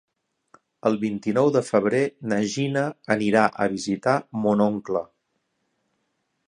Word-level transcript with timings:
El 0.89 0.95
vint-i-nou 1.03 1.51
de 1.57 1.61
febrer 1.67 2.01
na 2.31 2.39
Gina 2.55 2.85
anirà 3.17 3.45
a 3.65 3.69
visitar 3.77 4.19
mon 4.47 4.67
oncle. 4.71 5.05